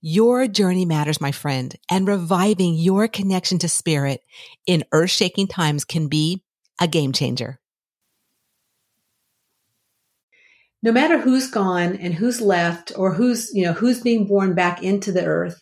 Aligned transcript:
Your 0.00 0.46
journey 0.46 0.84
matters, 0.84 1.20
my 1.20 1.32
friend, 1.32 1.74
and 1.90 2.06
reviving 2.06 2.74
your 2.74 3.08
connection 3.08 3.58
to 3.60 3.68
spirit 3.68 4.22
in 4.66 4.84
earth 4.92 5.10
shaking 5.10 5.46
times 5.46 5.84
can 5.84 6.08
be 6.08 6.42
a 6.80 6.86
game 6.86 7.12
changer. 7.12 7.58
No 10.82 10.92
matter 10.92 11.18
who's 11.18 11.50
gone 11.50 11.96
and 11.96 12.14
who's 12.14 12.40
left 12.40 12.92
or 12.96 13.12
who's, 13.14 13.50
you 13.52 13.64
know, 13.64 13.72
who's 13.72 14.00
being 14.00 14.26
born 14.26 14.54
back 14.54 14.82
into 14.82 15.10
the 15.10 15.24
earth, 15.24 15.60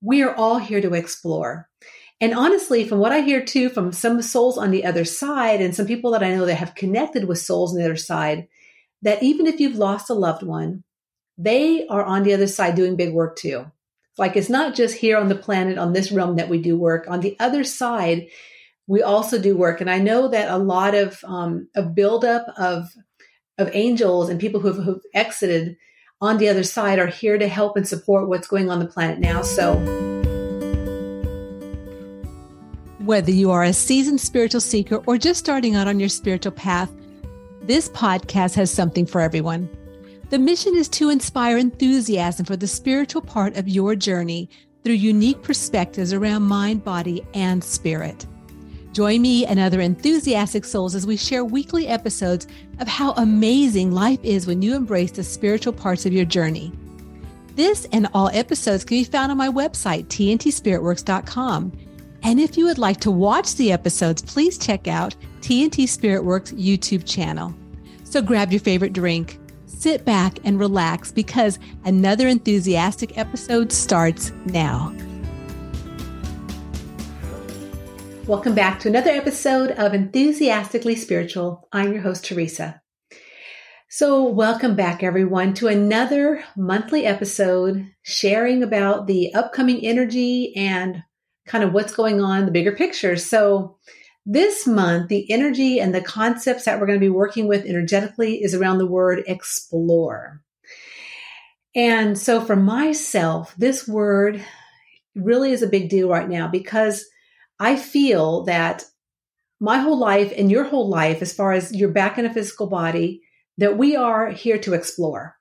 we 0.00 0.22
are 0.22 0.34
all 0.34 0.58
here 0.58 0.80
to 0.80 0.94
explore. 0.94 1.68
And 2.20 2.32
honestly, 2.32 2.86
from 2.86 3.00
what 3.00 3.12
I 3.12 3.20
hear 3.20 3.44
too 3.44 3.68
from 3.68 3.92
some 3.92 4.22
souls 4.22 4.56
on 4.56 4.70
the 4.70 4.84
other 4.84 5.04
side 5.04 5.60
and 5.60 5.74
some 5.74 5.86
people 5.86 6.12
that 6.12 6.22
I 6.22 6.34
know 6.34 6.46
that 6.46 6.54
have 6.54 6.74
connected 6.74 7.26
with 7.26 7.38
souls 7.38 7.72
on 7.72 7.78
the 7.78 7.84
other 7.84 7.96
side, 7.96 8.46
that 9.02 9.22
even 9.22 9.46
if 9.46 9.60
you've 9.60 9.76
lost 9.76 10.08
a 10.08 10.14
loved 10.14 10.42
one, 10.42 10.84
they 11.36 11.86
are 11.88 12.04
on 12.04 12.22
the 12.22 12.32
other 12.32 12.46
side 12.46 12.74
doing 12.74 12.96
big 12.96 13.12
work 13.12 13.36
too. 13.36 13.66
Like 14.16 14.36
it's 14.36 14.48
not 14.48 14.74
just 14.74 14.96
here 14.96 15.16
on 15.16 15.28
the 15.28 15.34
planet, 15.34 15.78
on 15.78 15.92
this 15.92 16.12
realm 16.12 16.36
that 16.36 16.48
we 16.48 16.62
do 16.62 16.76
work. 16.76 17.06
On 17.08 17.20
the 17.20 17.36
other 17.40 17.64
side, 17.64 18.28
we 18.86 19.02
also 19.02 19.40
do 19.40 19.56
work. 19.56 19.80
And 19.80 19.90
I 19.90 19.98
know 19.98 20.28
that 20.28 20.50
a 20.50 20.58
lot 20.58 20.94
of 20.94 21.22
um, 21.24 21.68
of 21.74 21.94
buildup 21.94 22.46
of 22.56 22.94
of 23.58 23.70
angels 23.72 24.28
and 24.28 24.40
people 24.40 24.60
who've, 24.60 24.76
who've 24.76 25.02
exited 25.14 25.76
on 26.20 26.38
the 26.38 26.48
other 26.48 26.62
side 26.62 26.98
are 26.98 27.06
here 27.06 27.38
to 27.38 27.48
help 27.48 27.76
and 27.76 27.86
support 27.86 28.28
what's 28.28 28.48
going 28.48 28.70
on 28.70 28.78
the 28.78 28.86
planet 28.86 29.18
now. 29.18 29.42
So. 29.42 29.74
Whether 33.00 33.32
you 33.32 33.50
are 33.50 33.62
a 33.62 33.72
seasoned 33.72 34.20
spiritual 34.20 34.62
seeker 34.62 35.02
or 35.06 35.18
just 35.18 35.38
starting 35.38 35.74
out 35.74 35.88
on 35.88 36.00
your 36.00 36.08
spiritual 36.08 36.52
path, 36.52 36.90
this 37.62 37.90
podcast 37.90 38.54
has 38.54 38.70
something 38.70 39.04
for 39.04 39.20
everyone. 39.20 39.68
The 40.34 40.40
mission 40.40 40.74
is 40.74 40.88
to 40.88 41.10
inspire 41.10 41.58
enthusiasm 41.58 42.44
for 42.44 42.56
the 42.56 42.66
spiritual 42.66 43.22
part 43.22 43.56
of 43.56 43.68
your 43.68 43.94
journey 43.94 44.50
through 44.82 44.94
unique 44.94 45.40
perspectives 45.42 46.12
around 46.12 46.42
mind, 46.42 46.82
body, 46.82 47.24
and 47.34 47.62
spirit. 47.62 48.26
Join 48.92 49.22
me 49.22 49.46
and 49.46 49.60
other 49.60 49.80
enthusiastic 49.80 50.64
souls 50.64 50.96
as 50.96 51.06
we 51.06 51.16
share 51.16 51.44
weekly 51.44 51.86
episodes 51.86 52.48
of 52.80 52.88
how 52.88 53.12
amazing 53.12 53.92
life 53.92 54.18
is 54.24 54.44
when 54.44 54.60
you 54.60 54.74
embrace 54.74 55.12
the 55.12 55.22
spiritual 55.22 55.72
parts 55.72 56.04
of 56.04 56.12
your 56.12 56.24
journey. 56.24 56.72
This 57.54 57.86
and 57.92 58.08
all 58.12 58.28
episodes 58.30 58.82
can 58.82 58.98
be 58.98 59.04
found 59.04 59.30
on 59.30 59.38
my 59.38 59.48
website, 59.48 60.06
tntspiritworks.com. 60.06 61.72
And 62.24 62.40
if 62.40 62.58
you 62.58 62.64
would 62.64 62.78
like 62.78 62.98
to 63.02 63.12
watch 63.12 63.54
the 63.54 63.70
episodes, 63.70 64.20
please 64.20 64.58
check 64.58 64.88
out 64.88 65.14
TNT 65.42 65.84
Spiritworks 65.84 66.52
YouTube 66.60 67.08
channel. 67.08 67.54
So 68.02 68.20
grab 68.20 68.50
your 68.50 68.60
favorite 68.60 68.94
drink 68.94 69.38
sit 69.74 70.04
back 70.04 70.38
and 70.44 70.58
relax 70.58 71.12
because 71.12 71.58
another 71.84 72.28
enthusiastic 72.28 73.18
episode 73.18 73.72
starts 73.72 74.32
now. 74.46 74.94
Welcome 78.26 78.54
back 78.54 78.80
to 78.80 78.88
another 78.88 79.10
episode 79.10 79.72
of 79.72 79.92
Enthusiastically 79.92 80.96
Spiritual. 80.96 81.68
I'm 81.72 81.92
your 81.92 82.00
host, 82.00 82.24
Teresa. 82.24 82.80
So, 83.90 84.24
welcome 84.24 84.74
back, 84.74 85.02
everyone, 85.02 85.52
to 85.54 85.68
another 85.68 86.42
monthly 86.56 87.04
episode 87.04 87.86
sharing 88.02 88.62
about 88.62 89.06
the 89.06 89.34
upcoming 89.34 89.84
energy 89.84 90.52
and 90.56 91.02
kind 91.46 91.62
of 91.62 91.72
what's 91.72 91.94
going 91.94 92.20
on, 92.22 92.46
the 92.46 92.50
bigger 92.50 92.72
picture. 92.72 93.16
So, 93.16 93.76
this 94.26 94.66
month, 94.66 95.08
the 95.08 95.30
energy 95.30 95.80
and 95.80 95.94
the 95.94 96.00
concepts 96.00 96.64
that 96.64 96.80
we're 96.80 96.86
going 96.86 96.98
to 96.98 97.04
be 97.04 97.10
working 97.10 97.46
with 97.46 97.66
energetically 97.66 98.42
is 98.42 98.54
around 98.54 98.78
the 98.78 98.86
word 98.86 99.22
explore. 99.26 100.40
And 101.74 102.18
so 102.18 102.40
for 102.40 102.56
myself, 102.56 103.54
this 103.58 103.86
word 103.86 104.42
really 105.14 105.52
is 105.52 105.62
a 105.62 105.68
big 105.68 105.88
deal 105.88 106.08
right 106.08 106.28
now 106.28 106.48
because 106.48 107.04
I 107.60 107.76
feel 107.76 108.44
that 108.44 108.84
my 109.60 109.78
whole 109.78 109.98
life 109.98 110.32
and 110.36 110.50
your 110.50 110.64
whole 110.64 110.88
life, 110.88 111.20
as 111.20 111.32
far 111.32 111.52
as 111.52 111.74
you're 111.74 111.90
back 111.90 112.18
in 112.18 112.24
a 112.24 112.32
physical 112.32 112.66
body, 112.66 113.22
that 113.58 113.76
we 113.76 113.94
are 113.94 114.30
here 114.30 114.58
to 114.58 114.74
explore, 114.74 115.36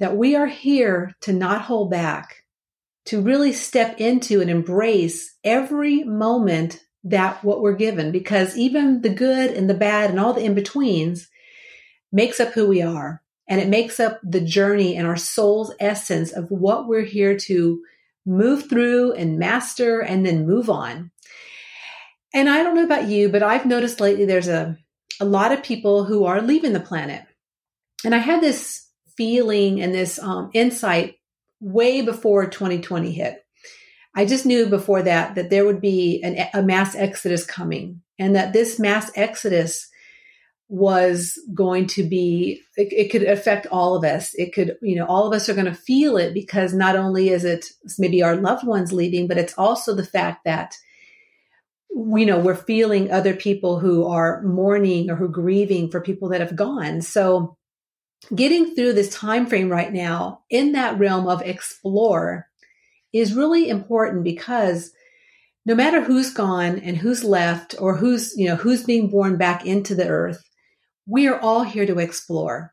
that 0.00 0.16
we 0.16 0.36
are 0.36 0.46
here 0.46 1.12
to 1.22 1.32
not 1.32 1.62
hold 1.62 1.90
back, 1.90 2.42
to 3.06 3.20
really 3.20 3.52
step 3.52 3.98
into 4.00 4.40
and 4.40 4.50
embrace 4.50 5.34
every 5.44 6.02
moment 6.04 6.80
that 7.06 7.42
what 7.44 7.60
we're 7.60 7.76
given 7.76 8.10
because 8.10 8.56
even 8.56 9.00
the 9.02 9.08
good 9.08 9.52
and 9.52 9.70
the 9.70 9.74
bad 9.74 10.10
and 10.10 10.18
all 10.18 10.32
the 10.32 10.44
in 10.44 10.54
betweens 10.54 11.28
makes 12.12 12.40
up 12.40 12.52
who 12.52 12.66
we 12.66 12.82
are. 12.82 13.22
And 13.48 13.60
it 13.60 13.68
makes 13.68 14.00
up 14.00 14.18
the 14.24 14.40
journey 14.40 14.96
and 14.96 15.06
our 15.06 15.16
soul's 15.16 15.72
essence 15.78 16.32
of 16.32 16.50
what 16.50 16.88
we're 16.88 17.04
here 17.04 17.36
to 17.36 17.80
move 18.26 18.68
through 18.68 19.12
and 19.12 19.38
master 19.38 20.00
and 20.00 20.26
then 20.26 20.46
move 20.46 20.68
on. 20.68 21.12
And 22.34 22.48
I 22.48 22.64
don't 22.64 22.74
know 22.74 22.84
about 22.84 23.06
you, 23.06 23.28
but 23.28 23.44
I've 23.44 23.66
noticed 23.66 24.00
lately 24.00 24.24
there's 24.24 24.48
a, 24.48 24.76
a 25.20 25.24
lot 25.24 25.52
of 25.52 25.62
people 25.62 26.04
who 26.04 26.24
are 26.24 26.42
leaving 26.42 26.72
the 26.72 26.80
planet. 26.80 27.22
And 28.04 28.14
I 28.14 28.18
had 28.18 28.40
this 28.40 28.88
feeling 29.16 29.80
and 29.80 29.94
this 29.94 30.18
um, 30.18 30.50
insight 30.52 31.14
way 31.60 32.02
before 32.02 32.46
2020 32.46 33.12
hit. 33.12 33.45
I 34.16 34.24
just 34.24 34.46
knew 34.46 34.66
before 34.66 35.02
that 35.02 35.34
that 35.34 35.50
there 35.50 35.66
would 35.66 35.80
be 35.80 36.22
an, 36.24 36.48
a 36.54 36.62
mass 36.62 36.94
exodus 36.94 37.44
coming 37.44 38.00
and 38.18 38.34
that 38.34 38.54
this 38.54 38.80
mass 38.80 39.10
exodus 39.14 39.88
was 40.68 41.38
going 41.54 41.86
to 41.86 42.02
be 42.02 42.60
it, 42.76 42.92
it, 42.92 43.10
could 43.12 43.22
affect 43.22 43.66
all 43.66 43.94
of 43.94 44.02
us. 44.04 44.34
It 44.34 44.52
could 44.52 44.78
you 44.82 44.96
know 44.96 45.04
all 45.06 45.26
of 45.26 45.34
us 45.34 45.48
are 45.48 45.54
going 45.54 45.66
to 45.66 45.74
feel 45.74 46.16
it 46.16 46.32
because 46.32 46.72
not 46.72 46.96
only 46.96 47.28
is 47.28 47.44
it 47.44 47.66
maybe 47.98 48.22
our 48.22 48.36
loved 48.36 48.66
ones 48.66 48.92
leaving 48.92 49.28
but 49.28 49.38
it's 49.38 49.54
also 49.56 49.94
the 49.94 50.04
fact 50.04 50.44
that 50.44 50.74
you 51.90 52.26
know 52.26 52.38
we're 52.38 52.56
feeling 52.56 53.10
other 53.10 53.34
people 53.34 53.78
who 53.78 54.06
are 54.06 54.42
mourning 54.42 55.10
or 55.10 55.16
who 55.16 55.26
are 55.26 55.28
grieving 55.28 55.90
for 55.90 56.00
people 56.00 56.30
that 56.30 56.40
have 56.40 56.56
gone. 56.56 57.02
So 57.02 57.56
getting 58.34 58.74
through 58.74 58.94
this 58.94 59.14
time 59.14 59.46
frame 59.46 59.68
right 59.68 59.92
now 59.92 60.40
in 60.48 60.72
that 60.72 60.98
realm 60.98 61.28
of 61.28 61.42
explore 61.42 62.48
is 63.18 63.34
really 63.34 63.68
important 63.68 64.24
because 64.24 64.92
no 65.64 65.74
matter 65.74 66.00
who's 66.00 66.32
gone 66.32 66.78
and 66.78 66.96
who's 66.96 67.24
left 67.24 67.74
or 67.78 67.96
who's, 67.96 68.36
you 68.36 68.46
know, 68.46 68.56
who's 68.56 68.84
being 68.84 69.08
born 69.08 69.36
back 69.36 69.66
into 69.66 69.94
the 69.94 70.08
earth, 70.08 70.42
we 71.06 71.26
are 71.26 71.40
all 71.40 71.62
here 71.62 71.86
to 71.86 71.98
explore. 71.98 72.72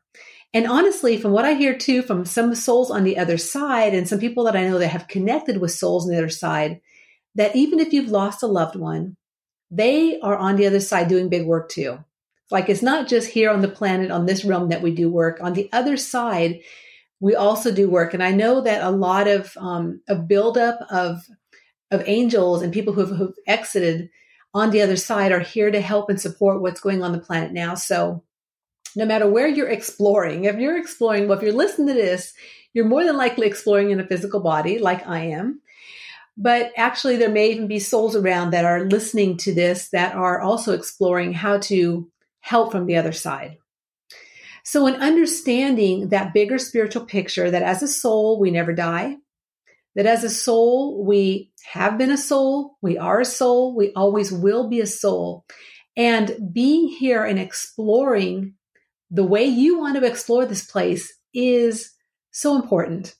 And 0.52 0.68
honestly, 0.68 1.16
from 1.16 1.32
what 1.32 1.44
I 1.44 1.54
hear 1.54 1.76
too 1.76 2.02
from 2.02 2.24
some 2.24 2.54
souls 2.54 2.90
on 2.90 3.02
the 3.02 3.18
other 3.18 3.36
side 3.36 3.92
and 3.92 4.08
some 4.08 4.20
people 4.20 4.44
that 4.44 4.56
I 4.56 4.66
know 4.66 4.78
that 4.78 4.88
have 4.88 5.08
connected 5.08 5.60
with 5.60 5.72
souls 5.72 6.04
on 6.04 6.12
the 6.12 6.18
other 6.18 6.28
side, 6.28 6.80
that 7.34 7.56
even 7.56 7.80
if 7.80 7.92
you've 7.92 8.10
lost 8.10 8.44
a 8.44 8.46
loved 8.46 8.76
one, 8.76 9.16
they 9.70 10.20
are 10.20 10.36
on 10.36 10.54
the 10.54 10.66
other 10.66 10.78
side 10.78 11.08
doing 11.08 11.28
big 11.28 11.44
work 11.44 11.68
too. 11.68 11.98
Like 12.52 12.68
it's 12.68 12.82
not 12.82 13.08
just 13.08 13.28
here 13.28 13.50
on 13.50 13.62
the 13.62 13.68
planet, 13.68 14.12
on 14.12 14.26
this 14.26 14.44
realm 14.44 14.68
that 14.68 14.82
we 14.82 14.94
do 14.94 15.10
work. 15.10 15.38
On 15.40 15.54
the 15.54 15.68
other 15.72 15.96
side, 15.96 16.60
we 17.20 17.34
also 17.34 17.72
do 17.72 17.88
work. 17.88 18.14
And 18.14 18.22
I 18.22 18.32
know 18.32 18.60
that 18.60 18.82
a 18.82 18.90
lot 18.90 19.28
of 19.28 19.56
um, 19.56 20.00
of 20.08 20.28
buildup 20.28 20.78
of 20.90 21.26
of 21.90 22.02
angels 22.06 22.62
and 22.62 22.72
people 22.72 22.92
who've, 22.92 23.10
who've 23.10 23.36
exited 23.46 24.10
on 24.52 24.70
the 24.70 24.82
other 24.82 24.96
side 24.96 25.32
are 25.32 25.40
here 25.40 25.70
to 25.70 25.80
help 25.80 26.08
and 26.10 26.20
support 26.20 26.60
what's 26.60 26.80
going 26.80 27.02
on 27.02 27.12
the 27.12 27.18
planet 27.18 27.52
now. 27.52 27.74
So 27.74 28.24
no 28.96 29.04
matter 29.04 29.28
where 29.28 29.48
you're 29.48 29.68
exploring, 29.68 30.44
if 30.44 30.56
you're 30.56 30.78
exploring, 30.78 31.26
well, 31.28 31.36
if 31.36 31.42
you're 31.42 31.52
listening 31.52 31.88
to 31.88 31.94
this, 31.94 32.32
you're 32.72 32.84
more 32.84 33.04
than 33.04 33.16
likely 33.16 33.46
exploring 33.46 33.90
in 33.90 34.00
a 34.00 34.06
physical 34.06 34.40
body, 34.40 34.78
like 34.78 35.06
I 35.06 35.20
am. 35.26 35.60
But 36.36 36.72
actually, 36.76 37.16
there 37.16 37.30
may 37.30 37.52
even 37.52 37.68
be 37.68 37.78
souls 37.78 38.16
around 38.16 38.50
that 38.50 38.64
are 38.64 38.84
listening 38.84 39.36
to 39.38 39.54
this 39.54 39.90
that 39.90 40.14
are 40.14 40.40
also 40.40 40.72
exploring 40.72 41.32
how 41.32 41.58
to 41.58 42.10
help 42.40 42.72
from 42.72 42.86
the 42.86 42.96
other 42.96 43.12
side. 43.12 43.58
So, 44.64 44.86
in 44.86 44.94
understanding 44.96 46.08
that 46.08 46.32
bigger 46.32 46.58
spiritual 46.58 47.04
picture 47.04 47.50
that 47.50 47.62
as 47.62 47.82
a 47.82 47.88
soul, 47.88 48.40
we 48.40 48.50
never 48.50 48.72
die, 48.72 49.16
that 49.94 50.06
as 50.06 50.24
a 50.24 50.30
soul, 50.30 51.04
we 51.04 51.52
have 51.64 51.98
been 51.98 52.10
a 52.10 52.16
soul, 52.16 52.78
we 52.80 52.96
are 52.96 53.20
a 53.20 53.26
soul, 53.26 53.76
we 53.76 53.92
always 53.92 54.32
will 54.32 54.68
be 54.68 54.80
a 54.80 54.86
soul. 54.86 55.44
And 55.96 56.50
being 56.52 56.88
here 56.88 57.24
and 57.24 57.38
exploring 57.38 58.54
the 59.10 59.24
way 59.24 59.44
you 59.44 59.78
want 59.78 59.96
to 59.96 60.04
explore 60.04 60.46
this 60.46 60.64
place 60.64 61.12
is 61.32 61.92
so 62.30 62.56
important. 62.56 63.14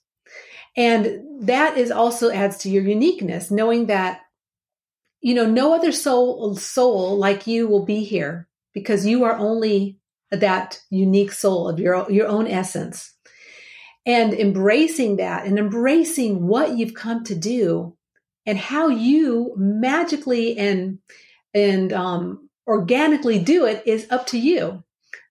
And 0.75 1.47
that 1.47 1.77
is 1.77 1.91
also 1.91 2.31
adds 2.31 2.57
to 2.59 2.69
your 2.69 2.83
uniqueness, 2.83 3.49
knowing 3.51 3.85
that, 3.85 4.21
you 5.21 5.33
know, 5.33 5.45
no 5.45 5.73
other 5.73 5.91
soul, 5.91 6.55
soul 6.55 7.17
like 7.17 7.47
you 7.47 7.67
will 7.67 7.85
be 7.85 8.03
here 8.03 8.49
because 8.73 9.05
you 9.05 9.23
are 9.23 9.37
only 9.37 9.99
that 10.31 10.79
unique 10.89 11.31
soul 11.31 11.69
of 11.69 11.79
your, 11.79 12.09
your 12.11 12.27
own 12.27 12.47
essence. 12.47 13.13
And 14.05 14.33
embracing 14.33 15.17
that 15.17 15.45
and 15.45 15.57
embracing 15.57 16.45
what 16.45 16.77
you've 16.77 16.93
come 16.93 17.23
to 17.23 17.35
do 17.35 17.97
and 18.45 18.57
how 18.57 18.87
you 18.87 19.53
magically 19.57 20.57
and, 20.57 20.99
and, 21.53 21.91
um, 21.91 22.49
organically 22.67 23.39
do 23.39 23.65
it 23.65 23.83
is 23.85 24.07
up 24.09 24.27
to 24.27 24.39
you 24.39 24.83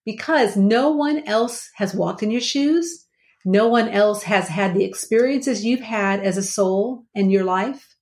because 0.04 0.56
no 0.56 0.90
one 0.90 1.26
else 1.26 1.70
has 1.76 1.94
walked 1.94 2.22
in 2.22 2.30
your 2.30 2.40
shoes. 2.40 3.06
No 3.44 3.68
one 3.68 3.88
else 3.88 4.22
has 4.24 4.48
had 4.48 4.74
the 4.74 4.84
experiences 4.84 5.64
you've 5.64 5.80
had 5.80 6.20
as 6.20 6.36
a 6.36 6.42
soul 6.42 7.04
in 7.14 7.30
your 7.30 7.44
life. 7.44 7.94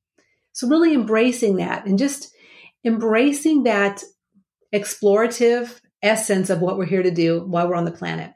So 0.53 0.69
really 0.69 0.95
embracing 0.95 1.57
that 1.57 1.87
and 1.87 1.99
just 1.99 2.33
embracing 2.85 3.65
that 3.65 4.03
explorative 4.75 5.81
essence 6.03 6.51
of 6.51 6.61
what 6.61 6.77
we're 6.77 6.87
here 6.87 7.03
to 7.03 7.11
do 7.11 7.41
while 7.41 7.69
we're 7.69 7.77
on 7.77 7.85
the 7.85 7.91
planet. 7.93 8.33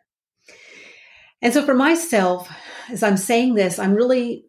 And 1.43 1.53
so 1.53 1.65
for 1.65 1.75
myself, 1.75 2.51
as 2.91 3.03
I'm 3.03 3.17
saying 3.17 3.55
this, 3.55 3.79
I'm 3.79 3.95
really 3.95 4.45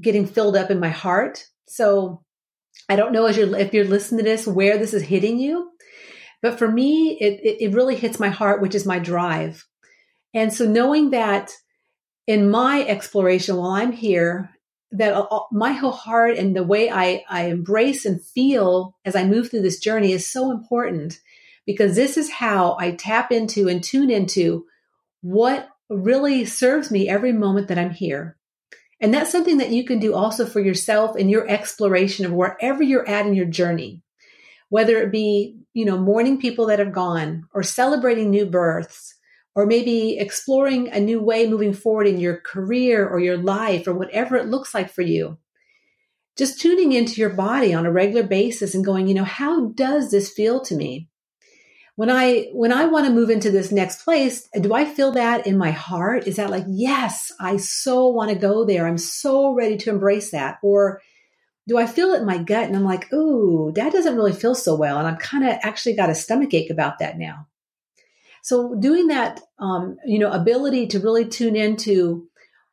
getting 0.00 0.26
filled 0.26 0.56
up 0.56 0.70
in 0.70 0.80
my 0.80 0.88
heart. 0.88 1.46
So 1.68 2.22
I 2.88 2.96
don't 2.96 3.12
know 3.12 3.26
as 3.26 3.36
you're, 3.36 3.56
if 3.56 3.72
you're 3.74 3.84
listening 3.84 4.24
to 4.24 4.30
this, 4.30 4.46
where 4.46 4.78
this 4.78 4.94
is 4.94 5.02
hitting 5.02 5.38
you, 5.38 5.70
but 6.40 6.58
for 6.58 6.70
me, 6.70 7.18
it, 7.20 7.40
it, 7.42 7.64
it 7.64 7.74
really 7.74 7.94
hits 7.94 8.18
my 8.18 8.28
heart, 8.28 8.60
which 8.60 8.74
is 8.74 8.86
my 8.86 8.98
drive. 8.98 9.66
And 10.34 10.52
so 10.52 10.66
knowing 10.66 11.10
that 11.10 11.52
in 12.26 12.50
my 12.50 12.84
exploration 12.84 13.56
while 13.56 13.70
I'm 13.70 13.92
here, 13.92 14.50
that 14.92 15.26
my 15.50 15.72
whole 15.72 15.92
heart 15.92 16.36
and 16.36 16.54
the 16.54 16.64
way 16.64 16.90
I, 16.90 17.24
I 17.28 17.44
embrace 17.44 18.04
and 18.04 18.22
feel 18.22 18.96
as 19.04 19.16
I 19.16 19.24
move 19.24 19.50
through 19.50 19.62
this 19.62 19.78
journey 19.78 20.12
is 20.12 20.30
so 20.30 20.50
important 20.50 21.18
because 21.66 21.94
this 21.94 22.16
is 22.16 22.30
how 22.30 22.76
I 22.78 22.92
tap 22.92 23.30
into 23.32 23.68
and 23.68 23.82
tune 23.82 24.10
into 24.10 24.66
what 25.20 25.68
really 25.88 26.44
serves 26.44 26.90
me 26.90 27.08
every 27.08 27.32
moment 27.32 27.68
that 27.68 27.78
I'm 27.78 27.90
here. 27.90 28.36
And 29.00 29.12
that's 29.12 29.32
something 29.32 29.58
that 29.58 29.70
you 29.70 29.84
can 29.84 29.98
do 29.98 30.14
also 30.14 30.46
for 30.46 30.60
yourself 30.60 31.16
in 31.16 31.28
your 31.28 31.48
exploration 31.48 32.24
of 32.24 32.32
wherever 32.32 32.82
you're 32.82 33.08
at 33.08 33.26
in 33.26 33.34
your 33.34 33.46
journey, 33.46 34.00
whether 34.68 34.96
it 34.98 35.10
be, 35.10 35.58
you 35.74 35.84
know, 35.84 35.98
mourning 35.98 36.40
people 36.40 36.66
that 36.66 36.78
have 36.78 36.92
gone 36.92 37.44
or 37.52 37.62
celebrating 37.62 38.30
new 38.30 38.46
births 38.46 39.16
or 39.54 39.66
maybe 39.66 40.18
exploring 40.18 40.88
a 40.88 41.00
new 41.00 41.20
way 41.20 41.48
moving 41.48 41.72
forward 41.72 42.06
in 42.06 42.18
your 42.18 42.38
career 42.38 43.06
or 43.06 43.18
your 43.18 43.36
life 43.36 43.86
or 43.86 43.92
whatever 43.92 44.36
it 44.36 44.46
looks 44.46 44.72
like 44.72 44.90
for 44.90 45.02
you. 45.02 45.36
Just 46.38 46.60
tuning 46.60 46.92
into 46.92 47.20
your 47.20 47.30
body 47.30 47.74
on 47.74 47.84
a 47.84 47.92
regular 47.92 48.22
basis 48.22 48.74
and 48.74 48.84
going, 48.84 49.08
you 49.08 49.14
know, 49.14 49.24
how 49.24 49.66
does 49.70 50.10
this 50.10 50.30
feel 50.30 50.60
to 50.62 50.74
me? 50.74 51.08
When 51.96 52.08
I 52.08 52.48
when 52.52 52.72
I 52.72 52.86
want 52.86 53.06
to 53.06 53.12
move 53.12 53.28
into 53.28 53.50
this 53.50 53.70
next 53.70 54.02
place, 54.02 54.48
do 54.58 54.72
I 54.72 54.84
feel 54.84 55.12
that 55.12 55.46
in 55.46 55.58
my 55.58 55.70
heart? 55.70 56.26
Is 56.26 56.36
that 56.36 56.50
like, 56.50 56.64
yes, 56.66 57.30
I 57.38 57.58
so 57.58 58.08
want 58.08 58.30
to 58.30 58.36
go 58.36 58.64
there. 58.64 58.86
I'm 58.86 58.98
so 58.98 59.52
ready 59.52 59.76
to 59.78 59.90
embrace 59.90 60.30
that. 60.30 60.58
Or 60.62 61.02
do 61.68 61.78
I 61.78 61.86
feel 61.86 62.12
it 62.12 62.20
in 62.20 62.26
my 62.26 62.38
gut 62.38 62.64
and 62.64 62.74
I'm 62.74 62.84
like, 62.84 63.12
ooh, 63.12 63.72
that 63.76 63.92
doesn't 63.92 64.16
really 64.16 64.32
feel 64.32 64.54
so 64.54 64.74
well. 64.74 64.98
And 64.98 65.06
I'm 65.06 65.16
kind 65.16 65.44
of 65.44 65.58
actually 65.62 65.94
got 65.94 66.10
a 66.10 66.14
stomach 66.14 66.54
ache 66.54 66.70
about 66.70 66.98
that 66.98 67.18
now. 67.18 67.46
So 68.42 68.74
doing 68.74 69.08
that, 69.08 69.40
um, 69.58 69.96
you 70.04 70.18
know, 70.18 70.32
ability 70.32 70.88
to 70.88 70.98
really 70.98 71.26
tune 71.26 71.54
into 71.54 72.28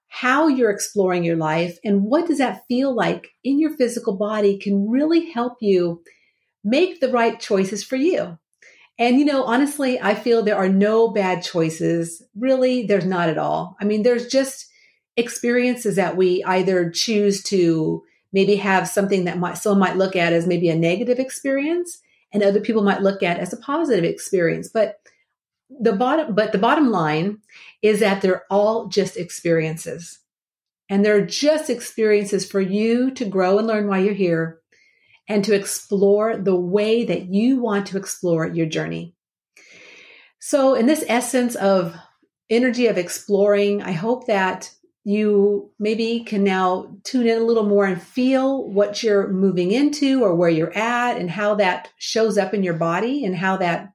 how 0.08 0.48
you're 0.48 0.72
exploring 0.72 1.24
your 1.24 1.36
life 1.36 1.78
and 1.84 2.04
what 2.04 2.26
does 2.26 2.40
that 2.40 2.64
feel 2.68 2.96
like 2.96 3.28
in 3.44 3.60
your 3.60 3.78
physical 3.78 4.18
body 4.18 4.58
can 4.58 4.90
really 4.90 5.30
help 5.30 5.58
you 5.62 6.02
make 6.64 7.00
the 7.00 7.12
right 7.12 7.40
choices 7.40 7.84
for 7.84 7.96
you. 7.96 8.40
And, 9.00 9.18
you 9.18 9.26
know, 9.26 9.44
honestly, 9.46 10.00
I 10.00 10.14
feel 10.14 10.44
there 10.44 10.58
are 10.58 10.70
no 10.70 11.08
bad 11.08 11.42
choices. 11.42 12.22
Really, 12.38 12.86
there's 12.86 13.06
not 13.06 13.30
at 13.30 13.38
all. 13.38 13.78
I 13.80 13.86
mean, 13.86 14.04
there's 14.04 14.28
just 14.28 14.68
experiences 15.16 15.96
that 15.96 16.18
we 16.18 16.44
either 16.44 16.92
choose 16.92 17.42
to 17.44 18.04
maybe 18.34 18.58
have 18.58 18.88
something 18.88 19.24
that 19.24 19.40
might, 19.40 19.58
someone 19.58 19.80
might 19.80 19.98
look 19.98 20.16
at 20.16 20.34
as 20.34 20.46
maybe 20.46 20.70
a 20.70 20.76
negative 20.76 21.18
experience 21.18 22.02
and 22.32 22.44
other 22.44 22.60
people 22.60 22.84
might 22.84 23.02
look 23.02 23.24
at 23.24 23.40
as 23.40 23.54
a 23.54 23.58
positive 23.58 24.04
experience. 24.04 24.68
But 24.68 25.00
the 25.70 25.94
bottom 25.94 26.34
but 26.34 26.52
the 26.52 26.58
bottom 26.58 26.90
line 26.90 27.40
is 27.82 28.00
that 28.00 28.22
they're 28.22 28.44
all 28.50 28.88
just 28.88 29.18
experiences 29.18 30.20
and 30.90 31.06
they're 31.06 31.26
just 31.26 31.70
experiences 31.70 32.50
for 32.50 32.60
you 32.60 33.12
to 33.12 33.26
grow 33.26 33.60
and 33.60 33.68
learn 33.68 33.88
while 33.88 34.04
you're 34.04 34.14
here 34.14 34.59
and 35.30 35.46
to 35.46 35.56
explore 35.56 36.36
the 36.36 36.56
way 36.56 37.06
that 37.06 37.34
you 37.34 37.60
want 37.62 37.86
to 37.88 37.98
explore 37.98 38.46
your 38.48 38.66
journey 38.66 39.16
so 40.40 40.74
in 40.74 40.86
this 40.86 41.06
essence 41.08 41.56
of 41.56 41.96
energy 42.50 42.88
of 42.88 42.98
exploring 42.98 43.82
i 43.82 43.92
hope 43.92 44.28
that 44.28 44.74
you 45.06 45.72
maybe 45.80 46.24
can 46.26 46.44
now 46.44 46.94
tune 47.04 47.28
in 47.28 47.42
a 47.42 47.46
little 47.46 47.66
more 47.66 47.86
and 47.86 48.02
feel 48.02 48.68
what 48.70 49.02
you're 49.02 49.30
moving 49.30 49.72
into 49.72 50.22
or 50.24 50.36
where 50.36 50.50
you're 50.50 50.78
at 50.78 51.18
and 51.18 51.30
how 51.30 51.56
that 51.56 51.90
shows 51.98 52.38
up 52.38 52.54
in 52.54 52.64
your 52.64 52.74
body 52.74 53.24
and 53.24 53.36
how 53.36 53.56
that 53.58 53.94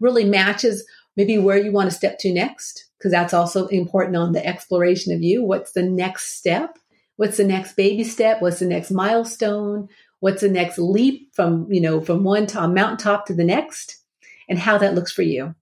really 0.00 0.24
matches 0.24 0.84
maybe 1.16 1.38
where 1.38 1.58
you 1.58 1.72
want 1.72 1.90
to 1.90 1.96
step 1.96 2.18
to 2.20 2.32
next, 2.32 2.90
because 2.98 3.10
that's 3.10 3.34
also 3.34 3.66
important 3.68 4.16
on 4.16 4.32
the 4.32 4.46
exploration 4.46 5.14
of 5.14 5.22
you. 5.22 5.42
What's 5.42 5.72
the 5.72 5.82
next 5.82 6.36
step? 6.36 6.78
What's 7.16 7.38
the 7.38 7.44
next 7.44 7.74
baby 7.76 8.04
step? 8.04 8.42
What's 8.42 8.58
the 8.58 8.66
next 8.66 8.90
milestone? 8.90 9.88
What's 10.26 10.42
the 10.42 10.48
next 10.48 10.76
leap 10.76 11.32
from, 11.36 11.68
you 11.70 11.80
know, 11.80 12.00
from 12.00 12.24
one 12.24 12.48
to, 12.48 12.66
mountaintop 12.66 13.26
to 13.26 13.32
the 13.32 13.44
next 13.44 14.02
and 14.48 14.58
how 14.58 14.76
that 14.76 14.96
looks 14.96 15.12
for 15.12 15.22
you. 15.22 15.54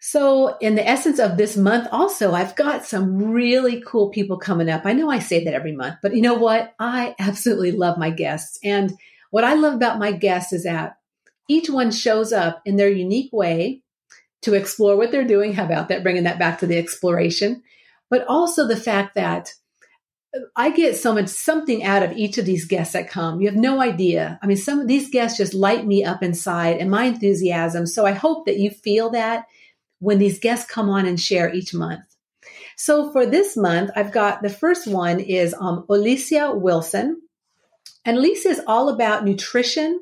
So, 0.00 0.56
in 0.58 0.74
the 0.74 0.84
essence 0.84 1.20
of 1.20 1.36
this 1.36 1.56
month, 1.56 1.86
also, 1.92 2.32
I've 2.32 2.56
got 2.56 2.84
some 2.84 3.18
really 3.18 3.80
cool 3.86 4.10
people 4.10 4.36
coming 4.36 4.68
up. 4.68 4.82
I 4.84 4.94
know 4.94 5.08
I 5.08 5.20
say 5.20 5.44
that 5.44 5.54
every 5.54 5.70
month, 5.76 5.94
but 6.02 6.16
you 6.16 6.22
know 6.22 6.34
what? 6.34 6.74
I 6.80 7.14
absolutely 7.20 7.70
love 7.70 7.98
my 7.98 8.10
guests. 8.10 8.58
And 8.64 8.92
what 9.30 9.44
I 9.44 9.54
love 9.54 9.74
about 9.74 10.00
my 10.00 10.10
guests 10.10 10.52
is 10.52 10.64
that 10.64 10.96
each 11.48 11.70
one 11.70 11.92
shows 11.92 12.32
up 12.32 12.62
in 12.64 12.74
their 12.74 12.90
unique 12.90 13.32
way 13.32 13.84
to 14.42 14.54
explore 14.54 14.96
what 14.96 15.12
they're 15.12 15.22
doing. 15.22 15.52
How 15.52 15.66
about 15.66 15.86
that? 15.90 16.02
Bringing 16.02 16.24
that 16.24 16.40
back 16.40 16.58
to 16.58 16.66
the 16.66 16.78
exploration, 16.78 17.62
but 18.10 18.26
also 18.26 18.66
the 18.66 18.76
fact 18.76 19.14
that 19.14 19.52
I 20.54 20.70
get 20.70 20.96
so 20.96 21.14
much 21.14 21.28
something 21.28 21.84
out 21.84 22.02
of 22.02 22.16
each 22.16 22.38
of 22.38 22.46
these 22.46 22.64
guests 22.64 22.92
that 22.92 23.10
come. 23.10 23.40
You 23.40 23.48
have 23.48 23.56
no 23.56 23.80
idea. 23.80 24.38
I 24.42 24.46
mean, 24.46 24.56
some 24.56 24.80
of 24.80 24.88
these 24.88 25.10
guests 25.10 25.38
just 25.38 25.54
light 25.54 25.86
me 25.86 26.04
up 26.04 26.22
inside 26.22 26.78
and 26.78 26.90
my 26.90 27.04
enthusiasm. 27.04 27.86
So 27.86 28.06
I 28.06 28.12
hope 28.12 28.46
that 28.46 28.58
you 28.58 28.70
feel 28.70 29.10
that 29.10 29.46
when 29.98 30.18
these 30.18 30.38
guests 30.38 30.70
come 30.70 30.88
on 30.88 31.06
and 31.06 31.18
share 31.18 31.52
each 31.52 31.72
month. 31.72 32.04
So 32.76 33.10
for 33.12 33.24
this 33.24 33.56
month, 33.56 33.90
I've 33.96 34.12
got 34.12 34.42
the 34.42 34.50
first 34.50 34.86
one 34.86 35.20
is 35.20 35.54
um, 35.58 35.84
Alicia 35.88 36.52
Wilson. 36.54 37.22
And 38.04 38.18
Alicia 38.18 38.48
is 38.48 38.60
all 38.66 38.88
about 38.88 39.24
nutrition 39.24 40.00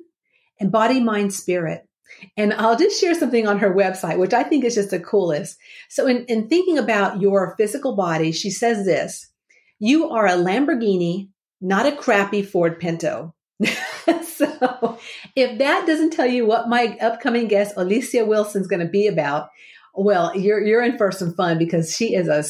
and 0.61 0.73
body, 0.73 1.01
mind, 1.01 1.33
spirit. 1.33 1.89
And 2.37 2.53
I'll 2.53 2.77
just 2.77 3.01
share 3.01 3.15
something 3.15 3.47
on 3.47 3.59
her 3.59 3.75
website, 3.75 4.19
which 4.19 4.35
I 4.35 4.43
think 4.43 4.65
is 4.65 4.75
just 4.75 4.91
the 4.91 5.01
coolest. 5.01 5.57
So, 5.89 6.07
in, 6.07 6.25
in 6.27 6.49
thinking 6.49 6.79
about 6.79 7.21
your 7.21 7.55
physical 7.57 7.97
body, 7.97 8.31
she 8.33 8.51
says 8.51 8.85
this 8.85 9.31
You 9.79 10.11
are 10.11 10.27
a 10.27 10.33
Lamborghini, 10.33 11.29
not 11.61 11.87
a 11.87 11.97
crappy 11.97 12.43
Ford 12.43 12.79
Pinto. 12.79 13.35
so, 13.65 14.99
if 15.37 15.59
that 15.59 15.87
doesn't 15.87 16.13
tell 16.13 16.27
you 16.27 16.47
what 16.47 16.69
my 16.69 16.97
upcoming 17.01 17.49
guest, 17.49 17.75
Alicia 17.77 18.25
Wilson, 18.25 18.63
is 18.63 18.69
going 18.69 18.81
to 18.81 18.89
be 18.89 19.07
about, 19.07 19.49
well, 19.95 20.37
you're, 20.37 20.65
you're 20.65 20.83
in 20.83 20.99
for 20.99 21.13
some 21.13 21.35
fun 21.35 21.59
because 21.59 21.95
she 21.95 22.15
is 22.15 22.29
a, 22.29 22.45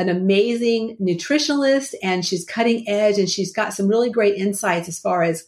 an 0.00 0.08
amazing 0.08 0.96
nutritionalist 1.00 1.94
and 2.02 2.24
she's 2.24 2.44
cutting 2.44 2.88
edge 2.88 3.18
and 3.18 3.28
she's 3.28 3.52
got 3.52 3.74
some 3.74 3.88
really 3.88 4.10
great 4.10 4.36
insights 4.36 4.88
as 4.88 4.98
far 4.98 5.22
as 5.22 5.44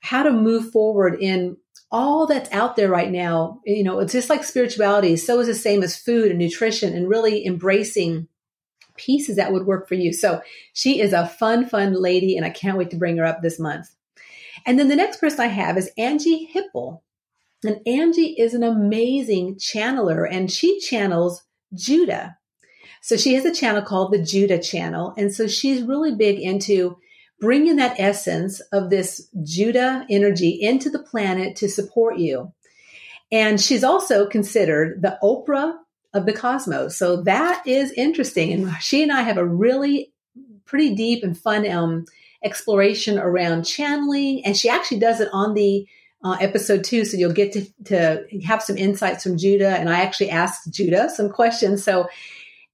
how 0.00 0.22
to 0.22 0.32
move 0.32 0.70
forward 0.70 1.20
in 1.20 1.56
all 1.90 2.26
that's 2.26 2.50
out 2.52 2.74
there 2.76 2.88
right 2.88 3.10
now. 3.10 3.60
You 3.66 3.84
know, 3.84 4.00
it's 4.00 4.12
just 4.12 4.30
like 4.30 4.44
spirituality. 4.44 5.16
So 5.16 5.38
is 5.40 5.46
the 5.46 5.54
same 5.54 5.82
as 5.82 5.96
food 5.96 6.30
and 6.30 6.38
nutrition 6.38 6.94
and 6.94 7.08
really 7.08 7.46
embracing 7.46 8.28
pieces 8.96 9.36
that 9.36 9.52
would 9.52 9.66
work 9.66 9.88
for 9.88 9.94
you. 9.94 10.12
So 10.12 10.42
she 10.72 11.00
is 11.00 11.12
a 11.12 11.26
fun, 11.26 11.68
fun 11.68 11.94
lady, 11.94 12.36
and 12.36 12.44
I 12.44 12.50
can't 12.50 12.78
wait 12.78 12.90
to 12.90 12.96
bring 12.96 13.16
her 13.16 13.24
up 13.24 13.42
this 13.42 13.58
month. 13.58 13.90
And 14.66 14.78
then 14.78 14.88
the 14.88 14.96
next 14.96 15.20
person 15.20 15.40
I 15.40 15.46
have 15.46 15.76
is 15.76 15.90
Angie 15.98 16.50
Hipple. 16.54 17.00
And 17.64 17.80
Angie 17.86 18.34
is 18.38 18.54
an 18.54 18.62
amazing 18.62 19.56
channeler, 19.56 20.28
and 20.30 20.50
she 20.50 20.80
channels 20.80 21.44
Judah. 21.74 22.36
So 23.00 23.16
she 23.16 23.34
has 23.34 23.44
a 23.44 23.54
channel 23.54 23.82
called 23.82 24.12
the 24.12 24.22
Judah 24.22 24.60
Channel. 24.60 25.14
And 25.16 25.34
so 25.34 25.46
she's 25.48 25.82
really 25.82 26.14
big 26.14 26.38
into 26.38 26.98
bringing 27.40 27.76
that 27.76 27.98
essence 27.98 28.60
of 28.72 28.90
this 28.90 29.28
Judah 29.42 30.06
energy 30.08 30.50
into 30.50 30.88
the 30.88 31.02
planet 31.02 31.56
to 31.56 31.68
support 31.68 32.18
you. 32.18 32.52
And 33.32 33.60
she's 33.60 33.82
also 33.82 34.26
considered 34.26 35.02
the 35.02 35.18
Oprah 35.22 35.74
of 36.14 36.26
the 36.26 36.32
cosmos. 36.32 36.96
So 36.96 37.22
that 37.22 37.66
is 37.66 37.92
interesting. 37.92 38.52
And 38.52 38.72
she 38.80 39.02
and 39.02 39.12
I 39.12 39.22
have 39.22 39.38
a 39.38 39.46
really 39.46 40.12
pretty 40.64 40.94
deep 40.94 41.24
and 41.24 41.38
fun 41.38 41.68
um, 41.70 42.04
exploration 42.44 43.18
around 43.18 43.64
channeling. 43.64 44.44
And 44.44 44.56
she 44.56 44.68
actually 44.68 45.00
does 45.00 45.20
it 45.20 45.28
on 45.32 45.54
the 45.54 45.86
uh, 46.24 46.36
episode 46.40 46.84
two. 46.84 47.04
So 47.04 47.16
you'll 47.16 47.32
get 47.32 47.52
to, 47.52 47.66
to 47.84 48.26
have 48.44 48.62
some 48.62 48.76
insights 48.76 49.22
from 49.22 49.38
Judah. 49.38 49.76
And 49.78 49.88
I 49.88 50.00
actually 50.00 50.30
asked 50.30 50.72
Judah 50.72 51.08
some 51.08 51.30
questions. 51.30 51.82
So 51.82 52.08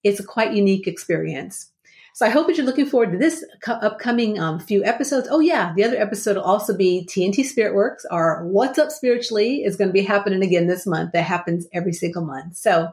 it's 0.05 0.21
a 0.21 0.25
quite 0.25 0.53
unique 0.53 0.87
experience. 0.87 1.71
So 2.19 2.27
I 2.27 2.31
hope 2.31 2.49
that 2.49 2.57
you're 2.57 2.67
looking 2.67 2.87
forward 2.87 3.13
to 3.13 3.19
this 3.19 3.45
co- 3.63 3.75
upcoming 3.75 4.41
um, 4.41 4.59
few 4.59 4.83
episodes. 4.83 5.29
Oh 5.31 5.39
yeah, 5.39 5.73
the 5.77 5.85
other 5.85 5.97
episode 5.97 6.35
will 6.35 6.43
also 6.43 6.77
be 6.77 7.09
TNT 7.09 7.45
Spirit 7.45 7.77
Works. 7.77 8.05
Our 8.07 8.45
What's 8.45 8.77
Up 8.77 8.91
Spiritually 8.91 9.63
is 9.63 9.77
going 9.77 9.89
to 9.89 9.93
be 9.93 10.03
happening 10.03 10.43
again 10.43 10.67
this 10.67 10.85
month. 10.85 11.13
That 11.13 11.23
happens 11.23 11.69
every 11.73 11.93
single 11.93 12.25
month. 12.25 12.57
So 12.57 12.91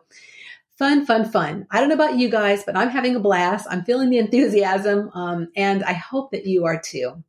fun, 0.78 1.06
fun, 1.06 1.30
fun. 1.30 1.68
I 1.72 1.80
don't 1.80 1.90
know 1.90 1.96
about 1.96 2.18
you 2.18 2.30
guys, 2.30 2.64
but 2.64 2.76
I'm 2.76 2.90
having 2.90 3.16
a 3.16 3.20
blast. 3.20 3.68
I'm 3.70 3.84
feeling 3.84 4.10
the 4.10 4.18
enthusiasm, 4.18 5.10
um, 5.14 5.50
and 5.56 5.84
I 5.84 5.94
hope 5.94 6.32
that 6.32 6.46
you 6.46 6.66
are 6.66 6.80
too. 6.80 7.24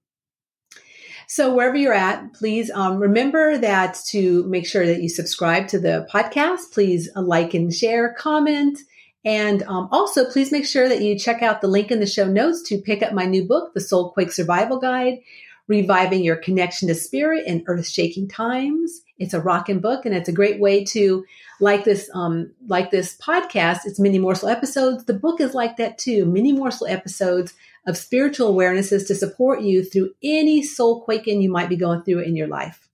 So 1.29 1.55
wherever 1.55 1.77
you're 1.77 1.93
at, 1.93 2.35
please 2.35 2.71
um, 2.71 2.99
remember 2.99 3.59
that 3.59 3.99
to 4.11 4.45
make 4.45 4.67
sure 4.67 4.87
that 4.87 5.03
you 5.03 5.09
subscribe 5.09 5.67
to 5.69 5.81
the 5.81 6.07
podcast. 6.13 6.73
Please 6.73 7.11
uh, 7.17 7.23
like 7.23 7.53
and 7.53 7.75
share, 7.75 8.15
comment. 8.15 8.79
And 9.25 9.65
um, 9.65 9.89
also, 9.91 10.31
please 10.31 10.53
make 10.53 10.65
sure 10.67 10.89
that 10.89 11.03
you 11.03 11.19
check 11.19 11.43
out 11.43 11.61
the 11.61 11.67
link 11.67 11.91
in 11.91 11.99
the 11.99 12.07
show 12.07 12.27
notes 12.27 12.63
to 12.69 12.79
pick 12.79 13.03
up 13.03 13.13
my 13.13 13.25
new 13.25 13.45
book, 13.45 13.75
The 13.75 13.81
Soul 13.81 14.13
Quake 14.13 14.31
Survival 14.31 14.79
Guide, 14.79 15.19
Reviving 15.67 16.23
Your 16.23 16.37
Connection 16.37 16.87
to 16.87 16.95
Spirit 16.95 17.45
in 17.45 17.65
Earth 17.67 17.89
Shaking 17.89 18.29
Times. 18.29 19.03
It's 19.19 19.35
a 19.35 19.41
rocking 19.41 19.81
book, 19.81 20.05
and 20.05 20.15
it's 20.15 20.29
a 20.29 20.33
great 20.33 20.61
way 20.61 20.85
to 20.87 21.25
like 21.61 21.85
this 21.85 22.11
um, 22.15 22.53
like 22.67 22.91
this 22.91 23.17
podcast. 23.17 23.81
It's 23.85 23.99
mini 23.99 24.19
morsel 24.19 24.49
episodes. 24.49 25.05
The 25.05 25.15
book 25.15 25.41
is 25.41 25.55
like 25.55 25.77
that 25.79 25.99
too, 25.99 26.27
mini 26.27 26.53
morsel 26.53 26.87
episodes 26.87 27.55
of 27.87 27.97
spiritual 27.97 28.53
awarenesses 28.53 29.07
to 29.07 29.15
support 29.15 29.63
you 29.63 29.85
through 29.85 30.13
any 30.23 30.63
soul 30.63 31.03
quaking 31.03 31.41
you 31.41 31.51
might 31.51 31.69
be 31.69 31.77
going 31.77 32.03
through 32.03 32.21
in 32.21 32.37
your 32.37 32.49
life. 32.49 32.89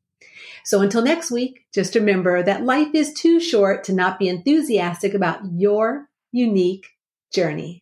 So 0.64 0.80
until 0.80 1.02
next 1.02 1.30
week, 1.30 1.66
just 1.74 1.94
remember 1.94 2.42
that 2.42 2.64
life 2.64 2.94
is 2.94 3.12
too 3.12 3.40
short 3.40 3.84
to 3.84 3.92
not 3.92 4.18
be 4.18 4.28
enthusiastic 4.28 5.14
about 5.14 5.40
your 5.52 6.08
unique 6.30 6.86
journey. 7.32 7.81